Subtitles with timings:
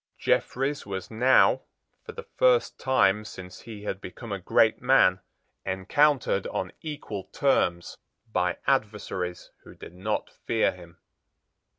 [0.17, 1.61] Jeffreys was now,
[2.03, 5.19] for the first time since he had become a great man,
[5.63, 7.99] encountered on equal terms
[8.31, 10.97] by adversaries who did not fear him.